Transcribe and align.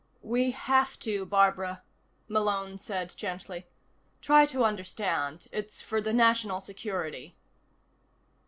"We 0.23 0.49
have 0.49 0.97
to, 1.01 1.27
Barbara," 1.27 1.83
Malone 2.27 2.79
said 2.79 3.13
gently. 3.15 3.67
"Try 4.19 4.47
to 4.47 4.65
understand. 4.65 5.47
It's 5.51 5.79
for 5.83 6.01
the 6.01 6.11
national 6.11 6.59
security." 6.59 7.35